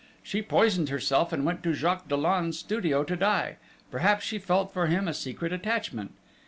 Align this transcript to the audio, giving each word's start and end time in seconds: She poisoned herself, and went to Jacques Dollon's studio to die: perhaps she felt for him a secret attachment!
She 0.23 0.41
poisoned 0.41 0.89
herself, 0.89 1.31
and 1.31 1.45
went 1.45 1.61
to 1.61 1.75
Jacques 1.75 2.07
Dollon's 2.07 2.57
studio 2.57 3.03
to 3.03 3.15
die: 3.15 3.57
perhaps 3.91 4.25
she 4.25 4.39
felt 4.39 4.73
for 4.73 4.87
him 4.87 5.07
a 5.07 5.13
secret 5.13 5.53
attachment! 5.53 6.11